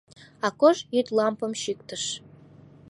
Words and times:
Акош 0.47 0.77
йӱд 0.95 1.07
лампым 1.17 1.51
чӱктыш. 1.61 2.03